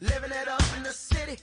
living 0.00 0.30
it 0.30 0.48
up 0.48 0.62
in 0.76 0.82
the 0.82 0.92
city. 0.92 1.36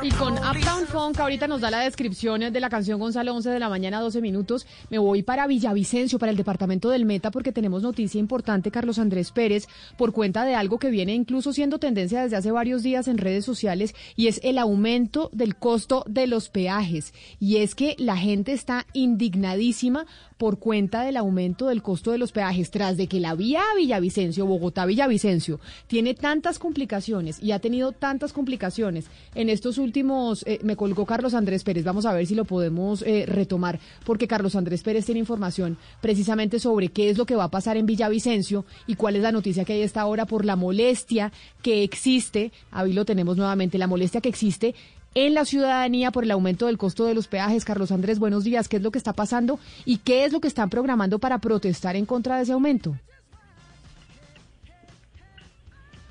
Y 0.00 0.10
con 0.12 0.34
Uptown 0.34 0.86
Funk, 0.86 1.18
ahorita 1.18 1.48
nos 1.48 1.60
da 1.60 1.72
la 1.72 1.80
descripción 1.80 2.52
de 2.52 2.60
la 2.60 2.70
canción 2.70 3.00
Gonzalo 3.00 3.34
11 3.34 3.50
de 3.50 3.58
la 3.58 3.68
mañana, 3.68 4.00
12 4.00 4.20
minutos. 4.20 4.64
Me 4.90 4.98
voy 4.98 5.24
para 5.24 5.48
Villavicencio, 5.48 6.20
para 6.20 6.30
el 6.30 6.36
departamento 6.36 6.88
del 6.88 7.04
Meta, 7.04 7.32
porque 7.32 7.50
tenemos 7.50 7.82
noticia 7.82 8.20
importante, 8.20 8.70
Carlos 8.70 9.00
Andrés 9.00 9.32
Pérez, 9.32 9.66
por 9.96 10.12
cuenta 10.12 10.44
de 10.44 10.54
algo 10.54 10.78
que 10.78 10.90
viene 10.90 11.14
incluso 11.14 11.52
siendo 11.52 11.78
tendencia 11.78 12.22
desde 12.22 12.36
hace 12.36 12.52
varios 12.52 12.84
días 12.84 13.08
en 13.08 13.18
redes 13.18 13.44
sociales, 13.44 13.94
y 14.14 14.28
es 14.28 14.40
el 14.44 14.58
aumento 14.58 15.30
del 15.32 15.56
costo 15.56 16.04
de 16.06 16.28
los 16.28 16.48
peajes. 16.48 17.12
Y 17.40 17.56
es 17.56 17.74
que 17.74 17.96
la 17.98 18.16
gente 18.16 18.52
está 18.52 18.86
indignadísima 18.92 20.06
por 20.38 20.58
cuenta 20.58 21.02
del 21.02 21.16
aumento 21.16 21.66
del 21.66 21.82
costo 21.82 22.12
de 22.12 22.18
los 22.18 22.32
peajes, 22.32 22.70
tras 22.70 22.96
de 22.96 23.08
que 23.08 23.20
la 23.20 23.34
vía 23.34 23.62
Villavicencio, 23.76 24.46
Bogotá-Villavicencio, 24.46 25.58
tiene 25.88 26.14
tantas 26.14 26.58
complicaciones 26.58 27.42
y 27.42 27.50
ha 27.50 27.58
tenido 27.58 27.92
tantas 27.92 28.32
complicaciones 28.32 29.06
en 29.34 29.50
estos 29.50 29.78
últimos, 29.78 30.44
eh, 30.46 30.60
me 30.62 30.76
colgó 30.76 31.04
Carlos 31.04 31.34
Andrés 31.34 31.64
Pérez, 31.64 31.84
vamos 31.84 32.06
a 32.06 32.12
ver 32.12 32.26
si 32.26 32.36
lo 32.36 32.44
podemos 32.44 33.02
eh, 33.02 33.26
retomar, 33.26 33.80
porque 34.06 34.28
Carlos 34.28 34.54
Andrés 34.54 34.82
Pérez 34.82 35.04
tiene 35.04 35.18
información 35.18 35.76
precisamente 36.00 36.60
sobre 36.60 36.88
qué 36.88 37.10
es 37.10 37.18
lo 37.18 37.26
que 37.26 37.36
va 37.36 37.44
a 37.44 37.50
pasar 37.50 37.76
en 37.76 37.86
Villavicencio 37.86 38.64
y 38.86 38.94
cuál 38.94 39.16
es 39.16 39.22
la 39.22 39.32
noticia 39.32 39.64
que 39.64 39.72
hay 39.72 39.82
esta 39.82 40.06
hora 40.06 40.24
por 40.24 40.44
la 40.44 40.54
molestia 40.54 41.32
que 41.62 41.82
existe, 41.82 42.52
ahí 42.70 42.92
lo 42.92 43.04
tenemos 43.04 43.36
nuevamente, 43.36 43.76
la 43.76 43.88
molestia 43.88 44.20
que 44.20 44.28
existe 44.28 44.74
en 45.14 45.34
la 45.34 45.44
ciudadanía 45.44 46.10
por 46.10 46.24
el 46.24 46.30
aumento 46.30 46.66
del 46.66 46.78
costo 46.78 47.04
de 47.04 47.14
los 47.14 47.28
peajes. 47.28 47.64
Carlos 47.64 47.92
Andrés, 47.92 48.18
buenos 48.18 48.44
días. 48.44 48.68
¿Qué 48.68 48.76
es 48.76 48.82
lo 48.82 48.90
que 48.90 48.98
está 48.98 49.12
pasando 49.12 49.58
y 49.84 49.98
qué 49.98 50.24
es 50.24 50.32
lo 50.32 50.40
que 50.40 50.48
están 50.48 50.70
programando 50.70 51.18
para 51.18 51.38
protestar 51.38 51.96
en 51.96 52.06
contra 52.06 52.36
de 52.36 52.42
ese 52.42 52.52
aumento? 52.52 52.96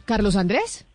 Carlos 0.06 0.36
Andrés. 0.36 0.86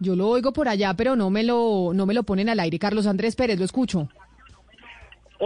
Yo 0.00 0.16
lo 0.16 0.28
oigo 0.28 0.52
por 0.52 0.68
allá, 0.68 0.94
pero 0.94 1.16
no 1.16 1.30
me 1.30 1.44
lo 1.44 1.92
no 1.94 2.04
me 2.04 2.14
lo 2.14 2.24
ponen 2.24 2.48
al 2.48 2.60
aire. 2.60 2.78
Carlos 2.78 3.06
Andrés 3.06 3.36
Pérez, 3.36 3.58
lo 3.58 3.64
escucho. 3.64 4.08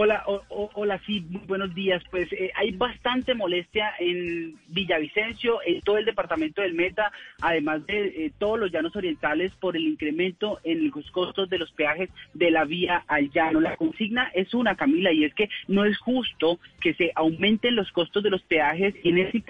Hola, 0.01 0.23
o- 0.27 0.41
o- 0.47 0.69
hola, 0.75 0.97
sí, 1.05 1.19
muy 1.29 1.41
buenos 1.45 1.75
días. 1.75 2.01
Pues 2.09 2.31
eh, 2.31 2.51
hay 2.55 2.71
bastante 2.71 3.33
molestia 3.35 3.91
en 3.99 4.55
Villavicencio, 4.69 5.59
en 5.65 5.81
todo 5.81 5.97
el 5.97 6.05
departamento 6.05 6.61
del 6.61 6.73
Meta, 6.73 7.11
además 7.41 7.85
de 7.85 8.07
eh, 8.07 8.31
todos 8.39 8.57
los 8.57 8.71
llanos 8.71 8.95
orientales 8.95 9.51
por 9.59 9.75
el 9.75 9.85
incremento 9.85 10.61
en 10.63 10.89
los 10.89 11.11
costos 11.11 11.49
de 11.49 11.57
los 11.57 11.69
peajes 11.73 12.09
de 12.33 12.49
la 12.49 12.63
vía 12.63 13.03
al 13.09 13.29
llano. 13.31 13.59
La 13.59 13.75
consigna 13.75 14.31
es 14.33 14.53
una, 14.53 14.75
Camila, 14.77 15.11
y 15.11 15.25
es 15.25 15.33
que 15.33 15.49
no 15.67 15.83
es 15.83 15.97
justo 15.97 16.59
que 16.79 16.93
se 16.93 17.11
aumenten 17.13 17.75
los 17.75 17.91
costos 17.91 18.23
de 18.23 18.29
los 18.29 18.41
peajes 18.43 18.95
en 19.03 19.17
ese 19.17 19.43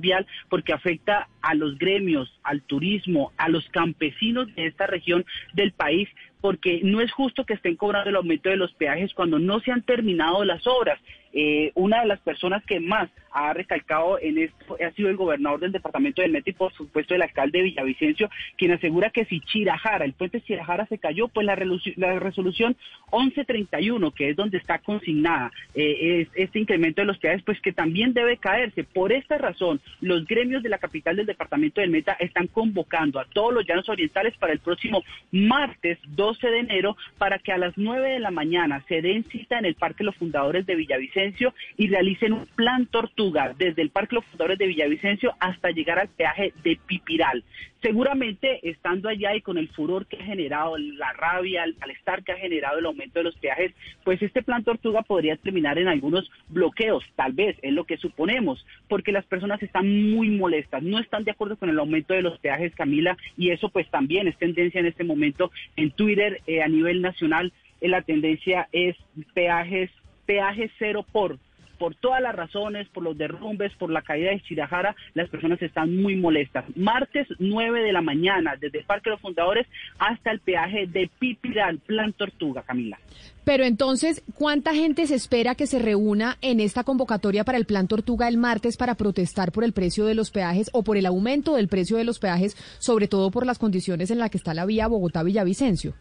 vial 0.00 0.26
porque 0.48 0.72
afecta 0.72 1.28
a 1.40 1.54
los 1.54 1.78
gremios, 1.78 2.36
al 2.42 2.62
turismo, 2.62 3.32
a 3.36 3.48
los 3.48 3.68
campesinos 3.68 4.52
de 4.56 4.66
esta 4.66 4.86
región 4.88 5.24
del 5.52 5.70
país, 5.70 6.08
porque 6.40 6.80
no 6.82 7.00
es 7.00 7.12
justo 7.12 7.44
que 7.44 7.54
estén 7.54 7.76
cobrando 7.76 8.10
el 8.10 8.16
aumento 8.16 8.48
de 8.48 8.56
los 8.56 8.72
peajes 8.74 9.14
cuando 9.14 9.38
no 9.38 9.60
se 9.60 9.72
han 9.72 9.82
terminado 9.82 10.44
las 10.44 10.66
obras. 10.66 10.98
Eh, 11.32 11.72
una 11.74 12.00
de 12.00 12.06
las 12.06 12.20
personas 12.20 12.64
que 12.64 12.80
más 12.80 13.10
ha 13.30 13.52
recalcado 13.52 14.18
en 14.18 14.38
esto 14.38 14.76
ha 14.84 14.90
sido 14.92 15.10
el 15.10 15.16
gobernador 15.16 15.60
del 15.60 15.72
departamento 15.72 16.22
del 16.22 16.32
Meta 16.32 16.50
y 16.50 16.54
por 16.54 16.72
supuesto 16.72 17.14
el 17.14 17.22
alcalde 17.22 17.58
de 17.58 17.64
Villavicencio, 17.64 18.30
quien 18.56 18.72
asegura 18.72 19.10
que 19.10 19.26
si 19.26 19.40
Chirajara, 19.40 20.04
el 20.04 20.14
puente 20.14 20.40
Chirajara 20.40 20.86
se 20.86 20.98
cayó, 20.98 21.28
pues 21.28 21.46
la, 21.46 21.56
la 21.96 22.18
resolución 22.18 22.76
1131, 23.12 24.10
que 24.12 24.30
es 24.30 24.36
donde 24.36 24.58
está 24.58 24.78
consignada 24.78 25.52
eh, 25.74 26.22
es, 26.22 26.28
este 26.34 26.60
incremento 26.60 27.02
de 27.02 27.06
los 27.06 27.18
peajes, 27.18 27.42
pues 27.42 27.60
que 27.60 27.72
también 27.72 28.14
debe 28.14 28.38
caerse. 28.38 28.84
Por 28.84 29.12
esta 29.12 29.38
razón, 29.38 29.80
los 30.00 30.26
gremios 30.26 30.62
de 30.62 30.70
la 30.70 30.78
capital 30.78 31.16
del 31.16 31.26
departamento 31.26 31.80
del 31.80 31.90
Meta 31.90 32.16
están 32.18 32.46
convocando 32.46 33.20
a 33.20 33.26
todos 33.26 33.52
los 33.52 33.66
llanos 33.66 33.88
orientales 33.88 34.36
para 34.38 34.52
el 34.52 34.60
próximo 34.60 35.04
martes 35.30 35.98
12 36.28 36.50
de 36.50 36.58
enero 36.58 36.94
para 37.16 37.38
que 37.38 37.52
a 37.52 37.56
las 37.56 37.72
9 37.78 38.06
de 38.10 38.20
la 38.20 38.30
mañana 38.30 38.84
se 38.86 39.00
den 39.00 39.24
cita 39.24 39.58
en 39.58 39.64
el 39.64 39.76
Parque 39.76 40.04
Los 40.04 40.14
Fundadores 40.16 40.66
de 40.66 40.74
Villavicencio 40.74 41.54
y 41.78 41.88
realicen 41.88 42.34
un 42.34 42.46
plan 42.46 42.84
tortuga 42.84 43.54
desde 43.56 43.80
el 43.80 43.88
Parque 43.88 44.16
Los 44.16 44.26
Fundadores 44.26 44.58
de 44.58 44.66
Villavicencio 44.66 45.34
hasta 45.40 45.70
llegar 45.70 45.98
al 45.98 46.08
peaje 46.08 46.52
de 46.62 46.78
Pipiral. 46.86 47.44
Seguramente 47.80 48.68
estando 48.68 49.08
allá 49.08 49.36
y 49.36 49.40
con 49.40 49.56
el 49.56 49.68
furor 49.68 50.06
que 50.06 50.16
ha 50.16 50.24
generado, 50.24 50.76
la 50.76 51.12
rabia, 51.12 51.62
el 51.62 51.76
malestar 51.76 52.24
que 52.24 52.32
ha 52.32 52.36
generado 52.36 52.80
el 52.80 52.86
aumento 52.86 53.20
de 53.20 53.24
los 53.24 53.36
peajes, 53.36 53.72
pues 54.04 54.20
este 54.20 54.42
plan 54.42 54.64
tortuga 54.64 55.02
podría 55.02 55.36
terminar 55.36 55.78
en 55.78 55.86
algunos 55.86 56.28
bloqueos, 56.48 57.04
tal 57.14 57.32
vez, 57.32 57.56
es 57.62 57.72
lo 57.72 57.84
que 57.84 57.96
suponemos, 57.96 58.66
porque 58.88 59.12
las 59.12 59.24
personas 59.26 59.62
están 59.62 60.10
muy 60.10 60.28
molestas, 60.28 60.82
no 60.82 60.98
están 60.98 61.22
de 61.22 61.30
acuerdo 61.30 61.56
con 61.56 61.70
el 61.70 61.78
aumento 61.78 62.14
de 62.14 62.22
los 62.22 62.38
peajes, 62.40 62.74
Camila, 62.74 63.16
y 63.36 63.50
eso 63.50 63.68
pues 63.68 63.88
también 63.90 64.26
es 64.26 64.36
tendencia 64.38 64.80
en 64.80 64.86
este 64.86 65.04
momento 65.04 65.52
en 65.76 65.92
Twitter 65.92 66.17
eh, 66.46 66.62
a 66.62 66.68
nivel 66.68 67.02
nacional. 67.02 67.52
eh, 67.80 67.88
la 67.88 68.02
tendencia 68.02 68.68
es 68.72 68.96
peajes, 69.34 69.90
peajes 70.26 70.70
cero 70.78 71.04
por 71.10 71.38
por 71.78 71.94
todas 71.94 72.20
las 72.20 72.34
razones, 72.34 72.88
por 72.88 73.02
los 73.02 73.16
derrumbes, 73.16 73.72
por 73.76 73.90
la 73.90 74.02
caída 74.02 74.30
de 74.30 74.42
Chirajara, 74.42 74.94
las 75.14 75.28
personas 75.30 75.62
están 75.62 75.96
muy 75.96 76.16
molestas. 76.16 76.64
Martes 76.76 77.26
9 77.38 77.82
de 77.82 77.92
la 77.92 78.02
mañana, 78.02 78.56
desde 78.60 78.80
el 78.80 78.84
Parque 78.84 79.10
de 79.10 79.14
los 79.14 79.20
Fundadores 79.20 79.66
hasta 79.98 80.30
el 80.30 80.40
peaje 80.40 80.86
de 80.86 81.08
Pipiral, 81.18 81.78
Plan 81.78 82.12
Tortuga, 82.12 82.62
Camila. 82.62 82.98
Pero 83.44 83.64
entonces, 83.64 84.22
¿cuánta 84.34 84.74
gente 84.74 85.06
se 85.06 85.14
espera 85.14 85.54
que 85.54 85.66
se 85.66 85.78
reúna 85.78 86.36
en 86.42 86.60
esta 86.60 86.84
convocatoria 86.84 87.44
para 87.44 87.56
el 87.56 87.64
Plan 87.64 87.88
Tortuga 87.88 88.28
el 88.28 88.36
martes 88.36 88.76
para 88.76 88.94
protestar 88.94 89.52
por 89.52 89.64
el 89.64 89.72
precio 89.72 90.04
de 90.04 90.14
los 90.14 90.30
peajes 90.30 90.68
o 90.72 90.82
por 90.82 90.96
el 90.96 91.06
aumento 91.06 91.54
del 91.54 91.68
precio 91.68 91.96
de 91.96 92.04
los 92.04 92.18
peajes, 92.18 92.56
sobre 92.78 93.08
todo 93.08 93.30
por 93.30 93.46
las 93.46 93.58
condiciones 93.58 94.10
en 94.10 94.18
las 94.18 94.30
que 94.30 94.36
está 94.36 94.52
la 94.52 94.66
vía 94.66 94.88
Bogotá-Villavicencio? 94.88 95.94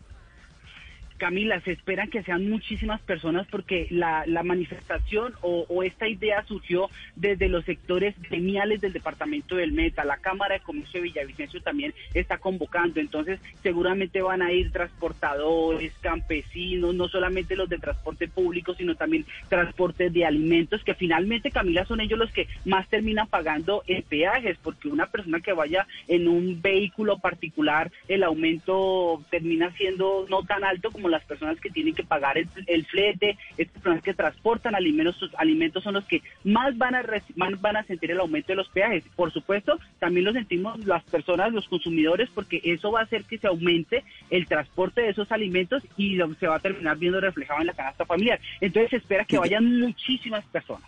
Camila, 1.17 1.59
se 1.61 1.71
esperan 1.71 2.09
que 2.09 2.23
sean 2.23 2.49
muchísimas 2.49 3.01
personas 3.01 3.47
porque 3.49 3.87
la, 3.89 4.23
la 4.25 4.43
manifestación 4.43 5.33
o, 5.41 5.83
esta 5.83 6.07
idea 6.07 6.43
surgió 6.45 6.89
desde 7.15 7.49
los 7.49 7.65
sectores 7.65 8.15
gremiales 8.21 8.81
del 8.81 8.93
departamento 8.93 9.55
del 9.55 9.71
Meta. 9.71 10.03
La 10.03 10.17
Cámara 10.17 10.55
de 10.55 10.61
Comercio 10.61 10.99
de 10.99 11.07
Villavicencio 11.07 11.61
también 11.61 11.93
está 12.13 12.37
convocando. 12.37 12.99
Entonces, 12.99 13.39
seguramente 13.63 14.21
van 14.21 14.41
a 14.41 14.51
ir 14.51 14.71
transportadores, 14.71 15.93
campesinos, 16.01 16.93
no 16.95 17.07
solamente 17.07 17.55
los 17.55 17.69
de 17.69 17.77
transporte 17.77 18.27
público, 18.27 18.73
sino 18.75 18.95
también 18.95 19.25
transporte 19.49 20.09
de 20.09 20.25
alimentos, 20.25 20.83
que 20.83 20.93
finalmente, 20.93 21.51
Camila, 21.51 21.85
son 21.85 22.01
ellos 22.01 22.19
los 22.19 22.31
que 22.31 22.47
más 22.65 22.87
terminan 22.89 23.27
pagando 23.27 23.83
peajes, 24.09 24.57
porque 24.61 24.87
una 24.87 25.07
persona 25.07 25.39
que 25.39 25.53
vaya 25.53 25.87
en 26.07 26.27
un 26.27 26.61
vehículo 26.61 27.19
particular, 27.19 27.91
el 28.07 28.23
aumento 28.23 29.23
termina 29.29 29.71
siendo 29.75 30.25
no 30.29 30.43
tan 30.43 30.63
alto 30.63 30.91
como 30.91 31.06
las 31.11 31.23
personas 31.25 31.59
que 31.59 31.69
tienen 31.69 31.93
que 31.93 32.03
pagar 32.03 32.37
el, 32.37 32.47
el 32.67 32.85
flete, 32.85 33.37
estas 33.57 33.81
personas 33.81 34.03
que 34.03 34.13
transportan 34.13 34.75
alimentos, 34.75 35.15
sus 35.17 35.33
alimentos 35.35 35.83
son 35.83 35.93
los 35.95 36.05
que 36.05 36.21
más 36.43 36.77
van 36.77 36.95
a 36.95 37.03
más 37.35 37.59
van 37.61 37.77
a 37.77 37.83
sentir 37.83 38.11
el 38.11 38.19
aumento 38.19 38.47
de 38.49 38.55
los 38.55 38.69
peajes. 38.69 39.03
Por 39.15 39.31
supuesto, 39.31 39.79
también 39.99 40.25
lo 40.25 40.33
sentimos 40.33 40.77
las 40.85 41.03
personas, 41.03 41.51
los 41.53 41.67
consumidores, 41.67 42.29
porque 42.33 42.61
eso 42.63 42.91
va 42.91 43.01
a 43.01 43.03
hacer 43.03 43.23
que 43.25 43.37
se 43.37 43.47
aumente 43.47 44.03
el 44.29 44.47
transporte 44.47 45.01
de 45.01 45.09
esos 45.09 45.31
alimentos 45.31 45.83
y 45.97 46.17
se 46.39 46.47
va 46.47 46.55
a 46.55 46.59
terminar 46.59 46.97
viendo 46.97 47.19
reflejado 47.21 47.61
en 47.61 47.67
la 47.67 47.73
canasta 47.73 48.05
familiar. 48.05 48.39
Entonces 48.61 48.89
se 48.89 48.97
espera 48.97 49.25
que 49.25 49.37
vayan 49.37 49.79
muchísimas 49.79 50.43
personas. 50.45 50.83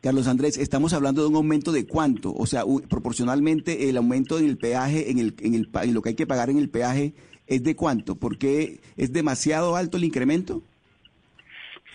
Carlos 0.00 0.26
Andrés, 0.28 0.58
estamos 0.58 0.92
hablando 0.92 1.22
de 1.22 1.28
un 1.28 1.36
aumento 1.36 1.72
de 1.72 1.86
cuánto, 1.86 2.34
o 2.34 2.44
sea, 2.44 2.66
u- 2.66 2.82
proporcionalmente 2.82 3.88
el 3.88 3.96
aumento 3.96 4.38
en 4.38 4.44
el 4.46 4.58
peaje, 4.58 5.10
en, 5.10 5.18
el, 5.18 5.34
en, 5.40 5.54
el, 5.54 5.68
en 5.82 5.94
lo 5.94 6.02
que 6.02 6.10
hay 6.10 6.14
que 6.14 6.26
pagar 6.26 6.50
en 6.50 6.58
el 6.58 6.68
peaje, 6.68 7.14
es 7.46 7.62
de 7.62 7.76
cuánto, 7.76 8.16
porque 8.16 8.80
es 8.96 9.12
demasiado 9.12 9.76
alto 9.76 9.96
el 9.96 10.04
incremento. 10.04 10.62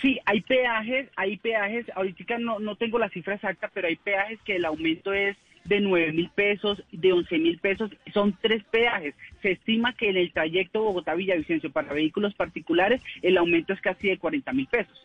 Sí, 0.02 0.20
hay 0.26 0.42
peajes, 0.42 1.10
hay 1.16 1.38
peajes, 1.38 1.86
ahorita 1.96 2.38
no, 2.38 2.60
no 2.60 2.76
tengo 2.76 3.00
la 3.00 3.10
cifra 3.10 3.36
exacta, 3.36 3.70
pero 3.74 3.88
hay 3.88 3.98
peajes 3.98 4.40
que 4.46 4.56
el 4.56 4.66
aumento 4.66 5.14
es 5.14 5.36
de 5.66 5.82
9 5.82 6.14
mil 6.14 6.30
pesos, 6.30 6.82
de 6.92 7.12
11 7.12 7.38
mil 7.38 7.60
pesos, 7.60 7.92
son 8.14 8.36
tres 8.42 8.64
peajes. 8.72 9.14
Se 9.42 9.52
estima 9.52 9.94
que 9.94 10.10
en 10.10 10.18
el 10.18 10.32
trayecto 10.32 10.84
Bogotá-Villavicencio 10.84 11.72
para 11.72 11.94
vehículos 11.94 12.34
particulares 12.34 13.02
el 13.22 13.38
aumento 13.38 13.74
es 13.74 13.82
casi 13.82 14.08
de 14.08 14.18
40 14.18 14.54
mil 14.54 14.68
pesos. 14.68 15.00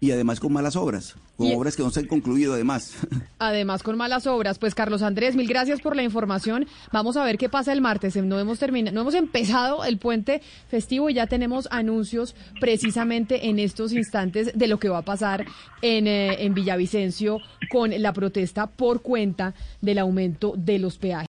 Y 0.00 0.12
además 0.12 0.38
con 0.38 0.52
malas 0.52 0.76
obras, 0.76 1.16
con 1.36 1.48
Y- 1.48 1.54
obras 1.54 1.74
que 1.74 1.82
no 1.82 1.90
se 1.90 1.98
han 2.00 2.06
concluido 2.06 2.54
además. 2.54 2.94
Además, 3.40 3.82
con 3.84 3.96
malas 3.96 4.26
obras. 4.26 4.58
Pues, 4.58 4.74
Carlos 4.74 5.02
Andrés, 5.02 5.36
mil 5.36 5.46
gracias 5.48 5.80
por 5.80 5.94
la 5.96 6.02
información. 6.02 6.66
Vamos 6.92 7.16
a 7.16 7.24
ver 7.24 7.38
qué 7.38 7.48
pasa 7.48 7.72
el 7.72 7.80
martes. 7.80 8.16
No 8.16 8.38
hemos 8.40 8.58
terminado, 8.58 8.94
no 8.94 9.00
hemos 9.02 9.14
empezado 9.14 9.84
el 9.84 9.98
puente 9.98 10.40
festivo 10.68 11.08
y 11.10 11.14
ya 11.14 11.26
tenemos 11.28 11.68
anuncios 11.70 12.34
precisamente 12.60 13.48
en 13.48 13.58
estos 13.58 13.92
instantes 13.92 14.52
de 14.56 14.66
lo 14.68 14.78
que 14.78 14.88
va 14.88 14.98
a 14.98 15.02
pasar 15.02 15.44
en, 15.82 16.06
eh, 16.06 16.44
en 16.44 16.54
Villavicencio 16.54 17.38
con 17.70 17.90
la 18.02 18.12
protesta 18.12 18.66
por 18.66 19.02
cuenta 19.02 19.54
del 19.80 19.98
aumento 19.98 20.54
de 20.56 20.78
los 20.80 20.98
peajes. 20.98 21.26